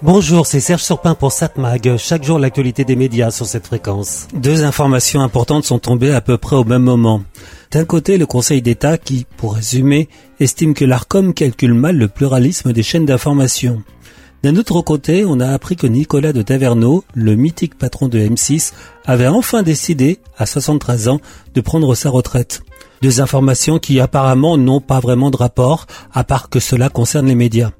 Bonjour, 0.00 0.46
c'est 0.46 0.60
Serge 0.60 0.84
Surpin 0.84 1.16
pour 1.16 1.32
SatMag. 1.32 1.96
Chaque 1.96 2.22
jour, 2.22 2.38
l'actualité 2.38 2.84
des 2.84 2.94
médias 2.94 3.32
sur 3.32 3.46
cette 3.46 3.66
fréquence. 3.66 4.28
Deux 4.32 4.62
informations 4.62 5.22
importantes 5.22 5.64
sont 5.64 5.80
tombées 5.80 6.12
à 6.12 6.20
peu 6.20 6.38
près 6.38 6.54
au 6.54 6.62
même 6.62 6.82
moment. 6.82 7.24
D'un 7.72 7.84
côté, 7.84 8.16
le 8.16 8.24
Conseil 8.24 8.62
d'État 8.62 8.96
qui, 8.96 9.26
pour 9.36 9.56
résumer, 9.56 10.08
estime 10.38 10.74
que 10.74 10.84
l'ARCOM 10.84 11.34
calcule 11.34 11.74
mal 11.74 11.96
le 11.96 12.06
pluralisme 12.06 12.72
des 12.72 12.84
chaînes 12.84 13.06
d'information. 13.06 13.82
D'un 14.44 14.54
autre 14.54 14.82
côté, 14.82 15.24
on 15.26 15.40
a 15.40 15.48
appris 15.48 15.74
que 15.74 15.88
Nicolas 15.88 16.32
de 16.32 16.42
Taverneau, 16.42 17.02
le 17.14 17.34
mythique 17.34 17.76
patron 17.76 18.06
de 18.06 18.20
M6, 18.20 18.74
avait 19.04 19.26
enfin 19.26 19.64
décidé, 19.64 20.20
à 20.36 20.46
73 20.46 21.08
ans, 21.08 21.20
de 21.54 21.60
prendre 21.60 21.92
sa 21.96 22.10
retraite. 22.10 22.62
Deux 23.02 23.20
informations 23.20 23.80
qui 23.80 23.98
apparemment 23.98 24.56
n'ont 24.56 24.80
pas 24.80 25.00
vraiment 25.00 25.32
de 25.32 25.36
rapport, 25.36 25.86
à 26.12 26.22
part 26.22 26.50
que 26.50 26.60
cela 26.60 26.88
concerne 26.88 27.26
les 27.26 27.34
médias. 27.34 27.72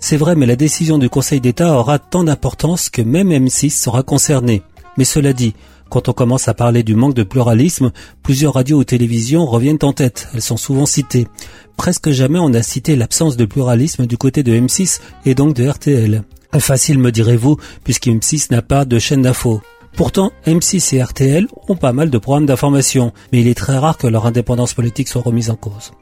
C'est 0.00 0.16
vrai, 0.16 0.36
mais 0.36 0.46
la 0.46 0.56
décision 0.56 0.98
du 0.98 1.08
Conseil 1.08 1.40
d'État 1.40 1.76
aura 1.76 1.98
tant 1.98 2.24
d'importance 2.24 2.90
que 2.90 3.02
même 3.02 3.30
M6 3.30 3.70
sera 3.70 4.02
concerné. 4.02 4.62
Mais 4.96 5.04
cela 5.04 5.32
dit, 5.32 5.54
quand 5.88 6.08
on 6.08 6.12
commence 6.12 6.48
à 6.48 6.54
parler 6.54 6.82
du 6.82 6.94
manque 6.94 7.14
de 7.14 7.22
pluralisme, 7.22 7.92
plusieurs 8.22 8.54
radios 8.54 8.78
ou 8.78 8.84
télévisions 8.84 9.46
reviennent 9.46 9.78
en 9.82 9.92
tête. 9.92 10.28
Elles 10.34 10.42
sont 10.42 10.56
souvent 10.56 10.86
citées. 10.86 11.28
Presque 11.76 12.10
jamais 12.10 12.38
on 12.38 12.54
a 12.54 12.62
cité 12.62 12.96
l'absence 12.96 13.36
de 13.36 13.44
pluralisme 13.44 14.06
du 14.06 14.16
côté 14.16 14.42
de 14.42 14.52
M6 14.52 15.00
et 15.24 15.34
donc 15.34 15.54
de 15.54 15.68
RTL. 15.68 16.22
Facile 16.58 16.98
me 16.98 17.12
direz-vous, 17.12 17.58
puisque 17.84 18.06
M6 18.06 18.50
n'a 18.50 18.62
pas 18.62 18.84
de 18.84 18.98
chaîne 18.98 19.22
d'info. 19.22 19.60
Pourtant, 19.96 20.30
M6 20.46 20.94
et 20.94 21.02
RTL 21.02 21.46
ont 21.68 21.74
pas 21.74 21.94
mal 21.94 22.10
de 22.10 22.18
programmes 22.18 22.44
d'information, 22.44 23.14
mais 23.32 23.40
il 23.40 23.48
est 23.48 23.54
très 23.54 23.78
rare 23.78 23.96
que 23.96 24.06
leur 24.06 24.26
indépendance 24.26 24.74
politique 24.74 25.08
soit 25.08 25.22
remise 25.22 25.48
en 25.48 25.56
cause. 25.56 25.92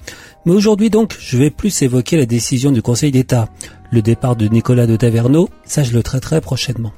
Mais 0.44 0.52
aujourd'hui 0.52 0.90
donc, 0.90 1.16
je 1.20 1.38
vais 1.38 1.50
plus 1.50 1.82
évoquer 1.82 2.16
la 2.16 2.26
décision 2.26 2.72
du 2.72 2.82
Conseil 2.82 3.12
d'État. 3.12 3.48
Le 3.92 4.02
départ 4.02 4.34
de 4.34 4.48
Nicolas 4.48 4.88
de 4.88 4.96
Taverneau, 4.96 5.48
ça 5.64 5.84
je 5.84 5.92
le 5.92 6.02
traiterai 6.02 6.40
prochainement. 6.40 6.90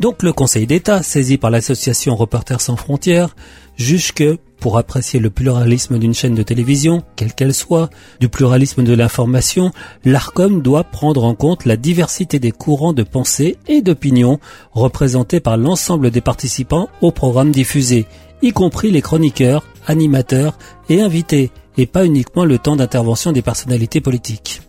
Donc 0.00 0.22
le 0.22 0.32
Conseil 0.32 0.66
d'État, 0.66 1.02
saisi 1.02 1.38
par 1.38 1.50
l'association 1.50 2.16
Reporters 2.16 2.60
sans 2.60 2.76
frontières, 2.76 3.34
juge 3.76 4.12
que, 4.12 4.38
pour 4.60 4.76
apprécier 4.76 5.20
le 5.20 5.30
pluralisme 5.30 5.98
d'une 5.98 6.14
chaîne 6.14 6.34
de 6.34 6.42
télévision, 6.42 7.02
quelle 7.16 7.32
qu'elle 7.32 7.54
soit, 7.54 7.90
du 8.20 8.28
pluralisme 8.28 8.82
de 8.82 8.92
l'information, 8.92 9.70
l'ARCOM 10.04 10.62
doit 10.62 10.84
prendre 10.84 11.24
en 11.24 11.34
compte 11.34 11.64
la 11.64 11.76
diversité 11.76 12.38
des 12.38 12.50
courants 12.50 12.92
de 12.92 13.04
pensée 13.04 13.56
et 13.68 13.82
d'opinion 13.82 14.40
représentés 14.72 15.40
par 15.40 15.56
l'ensemble 15.56 16.10
des 16.10 16.20
participants 16.20 16.88
au 17.00 17.12
programme 17.12 17.52
diffusé, 17.52 18.06
y 18.42 18.52
compris 18.52 18.90
les 18.90 19.02
chroniqueurs, 19.02 19.64
animateurs 19.86 20.58
et 20.88 21.00
invités, 21.00 21.50
et 21.76 21.86
pas 21.86 22.04
uniquement 22.04 22.44
le 22.44 22.58
temps 22.58 22.76
d'intervention 22.76 23.30
des 23.30 23.42
personnalités 23.42 24.00
politiques. 24.00 24.60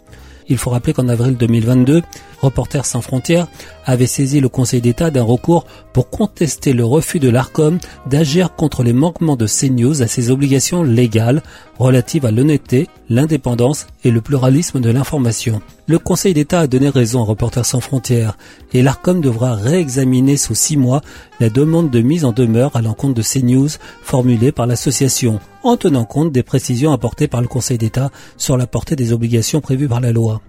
Il 0.49 0.57
faut 0.57 0.71
rappeler 0.71 0.93
qu'en 0.93 1.07
avril 1.07 1.37
2022, 1.37 2.01
Reporters 2.41 2.85
sans 2.85 3.01
frontières 3.01 3.47
avait 3.85 4.07
saisi 4.07 4.39
le 4.39 4.49
Conseil 4.49 4.81
d'État 4.81 5.11
d'un 5.11 5.23
recours 5.23 5.65
pour 5.93 6.09
contester 6.09 6.73
le 6.73 6.85
refus 6.85 7.19
de 7.19 7.29
l'ARCOM 7.29 7.79
d'agir 8.07 8.55
contre 8.55 8.81
les 8.81 8.93
manquements 8.93 9.35
de 9.35 9.45
CNews 9.45 10.01
à 10.01 10.07
ses 10.07 10.31
obligations 10.31 10.81
légales 10.81 11.43
relatives 11.77 12.25
à 12.25 12.31
l'honnêteté, 12.31 12.87
l'indépendance 13.09 13.87
et 14.03 14.11
le 14.11 14.21
pluralisme 14.21 14.79
de 14.79 14.89
l'information. 14.89 15.61
Le 15.87 15.99
Conseil 15.99 16.33
d'État 16.33 16.61
a 16.61 16.67
donné 16.67 16.89
raison 16.89 17.21
à 17.21 17.25
Reporters 17.25 17.65
sans 17.65 17.79
frontières 17.79 18.37
et 18.73 18.81
l'ARCOM 18.81 19.21
devra 19.21 19.55
réexaminer 19.55 20.37
sous 20.37 20.55
six 20.55 20.77
mois 20.77 21.01
la 21.39 21.49
demande 21.49 21.89
de 21.89 22.01
mise 22.01 22.25
en 22.25 22.31
demeure 22.31 22.75
à 22.75 22.81
l'encontre 22.81 23.15
de 23.15 23.21
CNews 23.21 23.69
formulée 24.01 24.51
par 24.51 24.65
l'association 24.65 25.39
en 25.63 25.77
tenant 25.77 26.05
compte 26.05 26.31
des 26.31 26.43
précisions 26.43 26.91
apportées 26.91 27.27
par 27.27 27.41
le 27.41 27.47
Conseil 27.47 27.77
d'État 27.77 28.11
sur 28.37 28.57
la 28.57 28.67
portée 28.67 28.95
des 28.95 29.13
obligations 29.13 29.61
prévues 29.61 29.87
par 29.87 30.01
la 30.01 30.11
loi. 30.11 30.41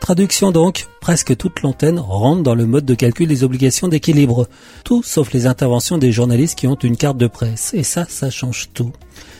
Traduction 0.00 0.50
donc, 0.50 0.86
presque 1.00 1.36
toute 1.36 1.60
l'antenne 1.60 1.98
rentre 1.98 2.42
dans 2.42 2.54
le 2.54 2.64
mode 2.64 2.86
de 2.86 2.94
calcul 2.94 3.28
des 3.28 3.44
obligations 3.44 3.86
d'équilibre. 3.86 4.48
Tout 4.82 5.02
sauf 5.02 5.32
les 5.32 5.46
interventions 5.46 5.98
des 5.98 6.10
journalistes 6.10 6.58
qui 6.58 6.66
ont 6.66 6.74
une 6.74 6.96
carte 6.96 7.18
de 7.18 7.26
presse. 7.26 7.74
Et 7.74 7.82
ça, 7.82 8.06
ça 8.08 8.30
change 8.30 8.70
tout. 8.72 8.92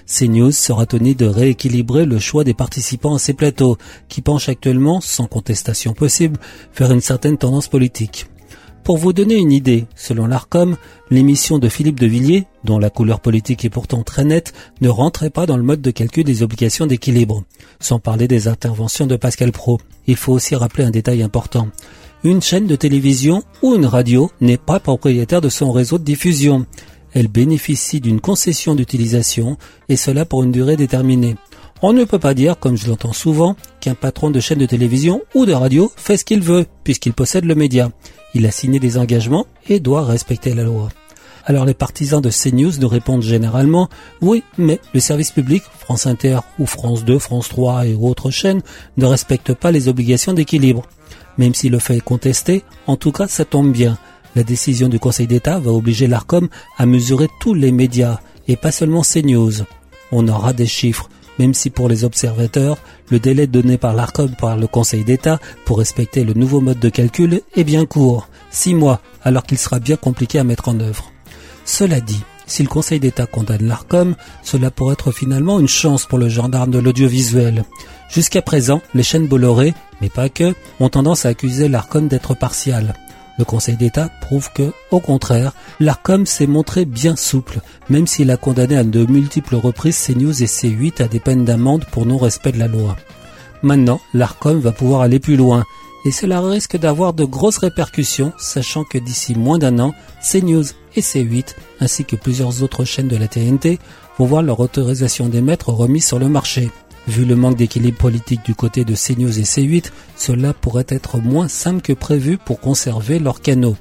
CNews 0.06 0.52
sera 0.52 0.84
tenu 0.84 1.14
de 1.14 1.26
rééquilibrer 1.26 2.04
le 2.04 2.18
choix 2.18 2.44
des 2.44 2.52
participants 2.52 3.14
à 3.14 3.18
ces 3.18 3.32
plateaux, 3.32 3.78
qui 4.08 4.20
penchent 4.20 4.50
actuellement, 4.50 5.00
sans 5.00 5.26
contestation 5.26 5.94
possible, 5.94 6.38
vers 6.76 6.92
une 6.92 7.00
certaine 7.00 7.38
tendance 7.38 7.68
politique. 7.68 8.26
Pour 8.84 8.96
vous 8.96 9.12
donner 9.12 9.36
une 9.36 9.52
idée, 9.52 9.86
selon 9.94 10.26
l'ARCOM, 10.26 10.76
l'émission 11.10 11.58
de 11.58 11.68
Philippe 11.68 12.00
de 12.00 12.06
Villiers, 12.06 12.46
dont 12.64 12.78
la 12.78 12.90
couleur 12.90 13.20
politique 13.20 13.64
est 13.64 13.70
pourtant 13.70 14.02
très 14.02 14.24
nette, 14.24 14.52
ne 14.80 14.88
rentrait 14.88 15.30
pas 15.30 15.46
dans 15.46 15.56
le 15.56 15.62
mode 15.62 15.82
de 15.82 15.90
calcul 15.90 16.24
des 16.24 16.42
obligations 16.42 16.86
d'équilibre, 16.86 17.44
sans 17.78 17.98
parler 17.98 18.26
des 18.26 18.48
interventions 18.48 19.06
de 19.06 19.16
Pascal 19.16 19.52
Pro. 19.52 19.78
Il 20.06 20.16
faut 20.16 20.32
aussi 20.32 20.56
rappeler 20.56 20.84
un 20.84 20.90
détail 20.90 21.22
important. 21.22 21.68
Une 22.24 22.42
chaîne 22.42 22.66
de 22.66 22.76
télévision 22.76 23.42
ou 23.62 23.74
une 23.74 23.86
radio 23.86 24.30
n'est 24.40 24.56
pas 24.56 24.80
propriétaire 24.80 25.40
de 25.40 25.48
son 25.48 25.72
réseau 25.72 25.98
de 25.98 26.04
diffusion. 26.04 26.66
Elle 27.12 27.28
bénéficie 27.28 28.00
d'une 28.00 28.20
concession 28.20 28.74
d'utilisation, 28.74 29.56
et 29.88 29.96
cela 29.96 30.24
pour 30.24 30.42
une 30.42 30.52
durée 30.52 30.76
déterminée. 30.76 31.36
On 31.82 31.92
ne 31.92 32.04
peut 32.04 32.18
pas 32.18 32.34
dire, 32.34 32.58
comme 32.58 32.76
je 32.76 32.88
l'entends 32.88 33.14
souvent, 33.14 33.56
qu'un 33.80 33.94
patron 33.94 34.30
de 34.30 34.38
chaîne 34.40 34.58
de 34.58 34.66
télévision 34.66 35.22
ou 35.34 35.46
de 35.46 35.52
radio 35.52 35.90
fait 35.96 36.18
ce 36.18 36.26
qu'il 36.26 36.40
veut, 36.40 36.66
puisqu'il 36.84 37.14
possède 37.14 37.46
le 37.46 37.54
média. 37.54 37.90
Il 38.34 38.46
a 38.46 38.50
signé 38.50 38.78
des 38.78 38.98
engagements 38.98 39.46
et 39.68 39.80
doit 39.80 40.04
respecter 40.04 40.54
la 40.54 40.64
loi. 40.64 40.88
Alors 41.46 41.64
les 41.64 41.74
partisans 41.74 42.20
de 42.20 42.30
CNews 42.30 42.78
nous 42.80 42.88
répondent 42.88 43.22
généralement 43.22 43.88
oui, 44.20 44.42
mais 44.58 44.78
le 44.94 45.00
service 45.00 45.32
public, 45.32 45.62
France 45.78 46.06
Inter 46.06 46.40
ou 46.58 46.66
France 46.66 47.04
2, 47.04 47.18
France 47.18 47.48
3 47.48 47.86
et 47.86 47.94
autres 47.94 48.30
chaînes 48.30 48.62
ne 48.96 49.06
respectent 49.06 49.54
pas 49.54 49.72
les 49.72 49.88
obligations 49.88 50.32
d'équilibre. 50.32 50.82
Même 51.38 51.54
si 51.54 51.68
le 51.68 51.78
fait 51.78 51.96
est 51.96 52.02
contesté, 52.02 52.62
en 52.86 52.96
tout 52.96 53.12
cas 53.12 53.26
ça 53.26 53.44
tombe 53.44 53.72
bien. 53.72 53.98
La 54.36 54.42
décision 54.44 54.88
du 54.88 55.00
Conseil 55.00 55.26
d'État 55.26 55.58
va 55.58 55.72
obliger 55.72 56.06
l'ARCOM 56.06 56.48
à 56.78 56.86
mesurer 56.86 57.28
tous 57.40 57.54
les 57.54 57.72
médias 57.72 58.20
et 58.46 58.56
pas 58.56 58.70
seulement 58.70 59.02
CNews. 59.02 59.64
On 60.12 60.28
aura 60.28 60.52
des 60.52 60.66
chiffres, 60.66 61.08
même 61.40 61.54
si 61.54 61.70
pour 61.70 61.88
les 61.88 62.04
observateurs, 62.04 62.76
le 63.08 63.18
délai 63.18 63.46
donné 63.46 63.78
par 63.78 63.94
l'ARCOM 63.94 64.34
par 64.36 64.58
le 64.58 64.66
Conseil 64.66 65.04
d'État 65.04 65.38
pour 65.64 65.78
respecter 65.78 66.22
le 66.22 66.34
nouveau 66.34 66.60
mode 66.60 66.78
de 66.78 66.90
calcul 66.90 67.40
est 67.56 67.64
bien 67.64 67.86
court, 67.86 68.28
six 68.50 68.74
mois, 68.74 69.00
alors 69.22 69.44
qu'il 69.44 69.56
sera 69.56 69.80
bien 69.80 69.96
compliqué 69.96 70.38
à 70.38 70.44
mettre 70.44 70.68
en 70.68 70.78
œuvre. 70.80 71.10
Cela 71.64 72.02
dit, 72.02 72.22
si 72.46 72.62
le 72.62 72.68
Conseil 72.68 73.00
d'État 73.00 73.24
condamne 73.24 73.66
l'ARCOM, 73.66 74.16
cela 74.42 74.70
pourrait 74.70 74.92
être 74.92 75.12
finalement 75.12 75.58
une 75.60 75.68
chance 75.68 76.04
pour 76.04 76.18
le 76.18 76.28
gendarme 76.28 76.72
de 76.72 76.78
l'audiovisuel. 76.78 77.64
Jusqu'à 78.10 78.42
présent, 78.42 78.82
les 78.92 79.02
chaînes 79.02 79.26
Bolloré, 79.26 79.72
mais 80.02 80.10
pas 80.10 80.28
que, 80.28 80.54
ont 80.78 80.90
tendance 80.90 81.24
à 81.24 81.30
accuser 81.30 81.68
l'ARCOM 81.68 82.06
d'être 82.06 82.34
partial. 82.34 82.92
Le 83.40 83.46
Conseil 83.46 83.76
d'État 83.76 84.10
prouve 84.20 84.52
que, 84.52 84.70
au 84.90 85.00
contraire, 85.00 85.54
l'ARCOM 85.80 86.26
s'est 86.26 86.46
montré 86.46 86.84
bien 86.84 87.16
souple, 87.16 87.62
même 87.88 88.06
s'il 88.06 88.30
a 88.30 88.36
condamné 88.36 88.76
à 88.76 88.84
de 88.84 89.06
multiples 89.06 89.56
reprises 89.56 89.98
CNews 89.98 90.42
et 90.42 90.46
C8 90.46 91.02
à 91.02 91.08
des 91.08 91.20
peines 91.20 91.46
d'amende 91.46 91.86
pour 91.90 92.04
non-respect 92.04 92.52
de 92.52 92.58
la 92.58 92.68
loi. 92.68 92.98
Maintenant, 93.62 93.98
l'ARCOM 94.12 94.60
va 94.60 94.72
pouvoir 94.72 95.00
aller 95.00 95.20
plus 95.20 95.36
loin, 95.36 95.64
et 96.04 96.10
cela 96.10 96.42
risque 96.42 96.76
d'avoir 96.76 97.14
de 97.14 97.24
grosses 97.24 97.56
répercussions, 97.56 98.34
sachant 98.36 98.84
que 98.84 98.98
d'ici 98.98 99.34
moins 99.34 99.56
d'un 99.56 99.78
an, 99.78 99.94
CNews 100.20 100.64
et 100.94 101.00
C8, 101.00 101.54
ainsi 101.80 102.04
que 102.04 102.16
plusieurs 102.16 102.62
autres 102.62 102.84
chaînes 102.84 103.08
de 103.08 103.16
la 103.16 103.26
TNT, 103.26 103.78
vont 104.18 104.26
voir 104.26 104.42
leur 104.42 104.60
autorisation 104.60 105.30
d'émettre 105.30 105.70
remise 105.70 106.06
sur 106.06 106.18
le 106.18 106.28
marché. 106.28 106.70
Vu 107.10 107.24
le 107.24 107.34
manque 107.34 107.56
d'équilibre 107.56 107.98
politique 107.98 108.44
du 108.44 108.54
côté 108.54 108.84
de 108.84 108.94
CNews 108.94 109.40
et 109.40 109.42
C8, 109.42 109.90
cela 110.14 110.54
pourrait 110.54 110.86
être 110.86 111.18
moins 111.18 111.48
simple 111.48 111.82
que 111.82 111.92
prévu 111.92 112.38
pour 112.38 112.60
conserver 112.60 113.18
leurs 113.18 113.40
canaux. 113.40 113.74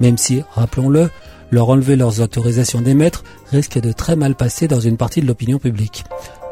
Même 0.00 0.16
si, 0.16 0.42
rappelons-le, 0.54 1.10
leur 1.50 1.68
enlever 1.68 1.94
leurs 1.94 2.22
autorisations 2.22 2.80
d'émettre 2.80 3.22
risque 3.50 3.78
de 3.78 3.92
très 3.92 4.16
mal 4.16 4.34
passer 4.34 4.66
dans 4.66 4.80
une 4.80 4.96
partie 4.96 5.20
de 5.20 5.26
l'opinion 5.26 5.58
publique. 5.58 6.04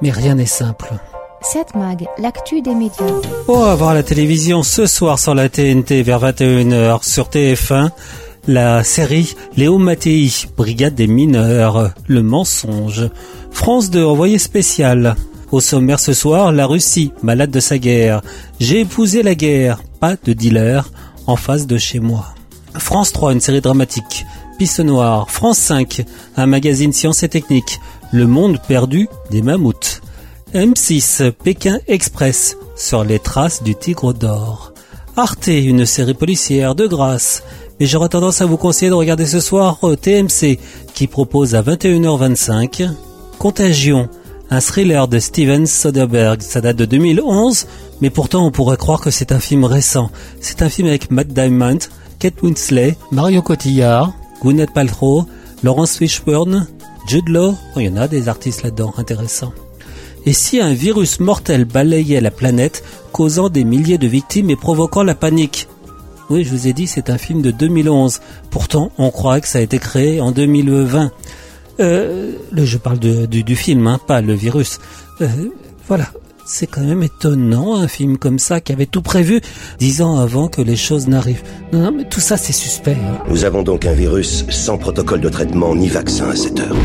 Mais 0.03 0.11
rien 0.11 0.35
n'est 0.35 0.45
simple. 0.45 0.93
7 1.41 1.75
Mag, 1.77 2.05
l'actu 2.19 2.61
des 2.61 2.75
médias. 2.75 3.07
On 3.49 3.61
va 3.61 3.75
voir 3.75 3.95
la 3.95 4.03
télévision 4.03 4.63
ce 4.63 4.85
soir 4.85 5.19
sur 5.19 5.35
la 5.35 5.49
TNT 5.49 6.03
vers 6.03 6.21
21h 6.21 7.09
sur 7.09 7.31
TF1. 7.31 7.89
La 8.47 8.85
série 8.85 9.35
Léo 9.57 9.79
Mattei, 9.79 10.31
Brigade 10.59 10.95
des 10.95 11.07
mineurs, 11.07 11.95
le 12.07 12.23
mensonge. 12.23 13.09
France 13.51 13.89
2, 13.89 14.05
envoyé 14.05 14.37
spécial. 14.37 15.17
Au 15.51 15.61
sommaire 15.61 15.99
ce 15.99 16.13
soir, 16.13 16.53
la 16.53 16.67
Russie, 16.67 17.13
malade 17.23 17.51
de 17.51 17.61
sa 17.61 17.79
guerre. 17.79 18.21
J'ai 18.61 18.81
épousé 18.81 19.23
la 19.23 19.35
guerre, 19.35 19.83
pas 19.99 20.17
de 20.23 20.35
dealer, 20.35 20.91
en 21.27 21.37
face 21.37 21.67
de 21.67 21.79
chez 21.79 22.01
moi. 22.01 22.27
France 22.75 23.13
3, 23.13 23.33
une 23.33 23.41
série 23.41 23.63
dramatique. 23.63 24.27
Piste 24.59 24.81
noire. 24.81 25.31
France 25.31 25.59
5, 25.59 26.05
un 26.37 26.47
magazine 26.47 26.93
sciences 26.93 27.23
et 27.23 27.29
techniques. 27.31 27.81
Le 28.13 28.27
monde 28.27 28.61
perdu 28.69 29.09
des 29.31 29.41
mammouths. 29.41 30.03
M6, 30.55 31.33
Pékin 31.33 31.79
Express, 31.87 32.57
sur 32.77 33.05
les 33.05 33.19
traces 33.19 33.63
du 33.63 33.75
tigre 33.75 34.13
d'or. 34.13 34.73
Arte, 35.17 35.49
une 35.49 35.87
série 35.87 36.15
policière 36.15 36.75
de 36.75 36.87
grâce. 36.87 37.43
Mais 37.81 37.87
j'aurais 37.87 38.09
tendance 38.11 38.43
à 38.43 38.47
vous 38.47 38.57
conseiller 38.57 38.91
de 38.91 38.97
regarder 38.97 39.27
ce 39.27 39.41
soir 39.41 39.79
TMC, 40.01 40.59
qui 40.95 41.07
propose 41.07 41.55
à 41.55 41.63
21h25 41.63 42.91
Contagion, 43.39 44.09
un 44.51 44.61
thriller 44.61 45.09
de 45.09 45.19
Steven 45.19 45.67
Soderbergh. 45.67 46.41
Ça 46.43 46.61
date 46.61 46.77
de 46.77 46.85
2011, 46.85 47.67
mais 48.01 48.11
pourtant 48.11 48.47
on 48.47 48.51
pourrait 48.51 48.77
croire 48.77 49.01
que 49.01 49.11
c'est 49.11 49.33
un 49.33 49.41
film 49.41 49.65
récent. 49.65 50.11
C'est 50.41 50.63
un 50.63 50.69
film 50.69 50.89
avec 50.89 51.11
Matt 51.11 51.29
Diamond 51.29 51.79
Kate 52.19 52.43
Winslet, 52.43 52.97
Mario 53.13 53.43
Cotillard, 53.43 54.13
Gwyneth 54.43 54.73
Paltrow, 54.73 55.27
Laurence 55.63 55.97
Fishburne, 55.97 56.67
Jude 57.07 57.29
Law. 57.29 57.55
Oh, 57.77 57.81
il 57.81 57.87
y 57.87 57.89
en 57.89 57.97
a 57.97 58.09
des 58.09 58.29
artistes 58.29 58.65
là-dedans, 58.65 58.93
intéressants. 58.97 59.53
Et 60.27 60.33
si 60.33 60.61
un 60.61 60.73
virus 60.73 61.21
mortel 61.21 61.65
balayait 61.65 62.21
la 62.21 62.33
planète, 62.33 62.83
causant 63.13 63.49
des 63.49 63.65
milliers 63.65 63.99
de 63.99 64.09
victimes 64.09 64.51
et 64.51 64.57
provoquant 64.57 65.05
la 65.05 65.15
panique? 65.15 65.69
Oui, 66.29 66.45
je 66.45 66.51
vous 66.51 66.67
ai 66.67 66.73
dit, 66.73 66.87
c'est 66.87 67.09
un 67.09 67.19
film 67.19 67.41
de 67.41 67.51
2011. 67.51 68.21
Pourtant, 68.51 68.91
on 68.99 69.11
croit 69.11 69.41
que 69.41 69.49
ça 69.49 69.59
a 69.59 69.63
été 69.63 69.79
créé 69.79 70.21
en 70.21 70.33
2020. 70.33 71.11
Euh, 71.81 72.33
je 72.57 72.79
parle 72.79 72.99
du, 72.99 73.57
film, 73.57 73.87
hein, 73.87 74.01
pas 74.07 74.21
le 74.21 74.35
virus. 74.35 74.79
Euh, 75.21 75.29
voilà, 75.87 76.07
c'est 76.45 76.67
quand 76.67 76.81
même 76.81 77.03
étonnant, 77.03 77.77
un 77.77 77.89
film 77.89 78.19
comme 78.19 78.39
ça 78.39 78.61
qui 78.61 78.73
avait 78.73 78.87
tout 78.87 79.03
prévu 79.03 79.41
dix 79.79 80.03
ans 80.03 80.19
avant 80.19 80.49
que 80.49 80.63
les 80.63 80.77
choses 80.77 81.07
n'arrivent. 81.07 81.43
Non, 81.73 81.81
non, 81.81 81.93
mais 81.97 82.05
tout 82.05 82.21
ça, 82.21 82.37
c'est 82.37 82.53
suspect. 82.53 82.97
Hein. 82.97 83.19
Nous 83.29 83.45
avons 83.45 83.63
donc 83.63 83.85
un 83.85 83.93
virus 83.93 84.45
sans 84.49 84.79
protocole 84.79 85.21
de 85.21 85.29
traitement 85.29 85.75
ni 85.75 85.89
vaccin 85.89 86.31
à 86.31 86.37
cette 86.37 86.59
heure. 86.59 86.77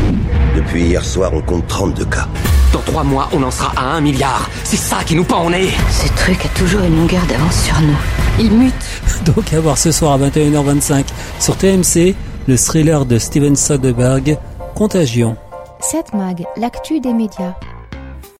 Depuis 0.54 0.84
hier 0.84 1.04
soir, 1.04 1.32
on 1.34 1.42
compte 1.42 1.66
32 1.66 2.04
cas. 2.04 2.28
Dans 2.72 2.80
trois 2.80 3.04
mois, 3.04 3.28
on 3.32 3.42
en 3.42 3.50
sera 3.50 3.72
à 3.76 3.96
un 3.96 4.00
milliard. 4.00 4.50
C'est 4.64 4.76
ça 4.76 4.98
qui 5.04 5.14
nous 5.14 5.24
pend 5.24 5.46
au 5.46 5.50
nez. 5.50 5.70
Ce 5.90 6.08
truc 6.22 6.44
a 6.44 6.48
toujours 6.58 6.82
une 6.82 6.96
longueur 6.96 7.24
d'avance 7.26 7.64
sur 7.64 7.80
nous. 7.80 7.96
Il 8.38 8.52
mute. 8.52 8.74
Donc 9.34 9.52
à 9.52 9.60
voir 9.60 9.78
ce 9.78 9.92
soir 9.92 10.12
à 10.12 10.18
21h25 10.18 11.04
sur 11.40 11.56
TMC, 11.56 12.14
le 12.46 12.56
thriller 12.56 13.06
de 13.06 13.18
Steven 13.18 13.56
Soderbergh, 13.56 14.36
Contagion. 14.74 15.36
7 15.78 16.14
Mag, 16.14 16.46
l'actu 16.56 16.98
des 16.98 17.12
médias. 17.12 17.54